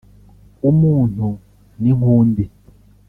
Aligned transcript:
“Umuntu 0.69 1.27
ni 1.81 1.91
nk’Undi” 1.97 2.45